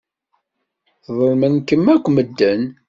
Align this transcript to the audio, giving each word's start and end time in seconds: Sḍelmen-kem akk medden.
Sḍelmen-kem 1.05 1.85
akk 1.93 2.05
medden. 2.15 2.61